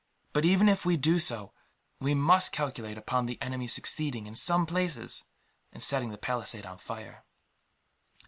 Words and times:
But 0.33 0.45
even 0.45 0.67
if 0.67 0.83
we 0.83 0.97
do 0.97 1.19
so, 1.19 1.53
we 1.99 2.15
must 2.15 2.51
calculate 2.51 2.97
upon 2.97 3.27
the 3.27 3.39
enemy 3.39 3.67
succeeding, 3.67 4.25
in 4.25 4.33
some 4.33 4.65
places, 4.65 5.25
in 5.71 5.79
setting 5.79 6.09
the 6.09 6.17
palisades 6.17 6.65
on 6.65 6.79
fire." 6.79 7.23